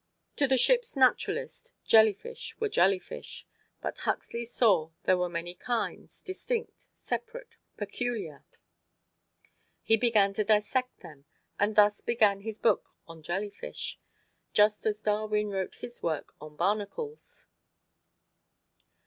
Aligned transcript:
To 0.37 0.47
the 0.47 0.57
ship's 0.57 0.95
naturalist, 0.95 1.73
jellyfish 1.85 2.59
were 2.59 2.69
jellyfish, 2.69 3.45
but 3.83 3.99
Huxley 3.99 4.43
saw 4.43 4.87
that 4.87 4.95
there 5.03 5.17
were 5.19 5.29
many 5.29 5.53
kinds, 5.53 6.21
distinct, 6.21 6.87
separate, 6.95 7.55
peculiar. 7.77 8.43
He 9.83 9.97
began 9.97 10.33
to 10.33 10.43
dissect 10.43 11.01
them 11.01 11.25
and 11.59 11.75
thus 11.75 12.01
began 12.01 12.39
his 12.41 12.57
book 12.57 12.89
on 13.07 13.21
jellyfish, 13.21 13.99
just 14.53 14.87
as 14.87 15.01
Darwin 15.01 15.49
wrote 15.49 15.75
his 15.75 16.01
work 16.01 16.33
on 16.41 16.55
barnacles. 16.55 17.45